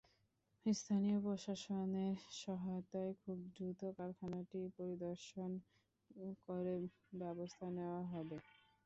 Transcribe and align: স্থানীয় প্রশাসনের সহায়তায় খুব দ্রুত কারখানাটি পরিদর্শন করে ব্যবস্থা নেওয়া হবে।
স্থানীয় 0.65 1.17
প্রশাসনের 1.25 2.13
সহায়তায় 2.39 3.13
খুব 3.21 3.37
দ্রুত 3.53 3.81
কারখানাটি 3.97 4.59
পরিদর্শন 4.77 5.51
করে 6.45 6.73
ব্যবস্থা 7.19 7.65
নেওয়া 7.77 8.03
হবে। 8.11 8.37